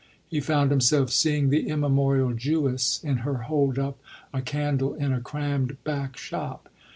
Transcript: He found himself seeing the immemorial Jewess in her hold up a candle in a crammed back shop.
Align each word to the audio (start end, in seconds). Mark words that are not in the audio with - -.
He 0.27 0.39
found 0.39 0.71
himself 0.71 1.11
seeing 1.11 1.51
the 1.51 1.67
immemorial 1.69 2.33
Jewess 2.33 3.03
in 3.03 3.17
her 3.17 3.43
hold 3.43 3.77
up 3.77 3.99
a 4.33 4.41
candle 4.41 4.95
in 4.95 5.13
a 5.13 5.21
crammed 5.21 5.77
back 5.83 6.17
shop. 6.17 6.69